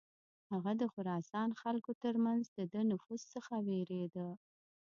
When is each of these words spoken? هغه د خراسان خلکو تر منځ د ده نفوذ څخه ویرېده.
هغه 0.51 0.71
د 0.81 0.83
خراسان 0.93 1.49
خلکو 1.61 1.91
تر 2.03 2.15
منځ 2.25 2.43
د 2.57 2.59
ده 2.73 2.81
نفوذ 2.91 3.21
څخه 3.33 3.53
ویرېده. 3.67 4.29